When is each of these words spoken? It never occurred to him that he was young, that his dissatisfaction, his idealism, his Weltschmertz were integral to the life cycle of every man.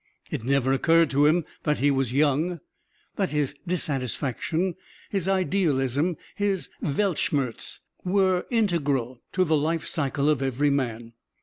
It 0.31 0.43
never 0.43 0.73
occurred 0.73 1.11
to 1.11 1.27
him 1.27 1.45
that 1.61 1.77
he 1.77 1.91
was 1.91 2.11
young, 2.11 2.59
that 3.17 3.29
his 3.29 3.53
dissatisfaction, 3.67 4.73
his 5.11 5.27
idealism, 5.27 6.17
his 6.33 6.69
Weltschmertz 6.81 7.81
were 8.03 8.47
integral 8.49 9.21
to 9.33 9.43
the 9.43 9.55
life 9.55 9.85
cycle 9.85 10.27
of 10.27 10.41
every 10.41 10.71
man. 10.71 11.13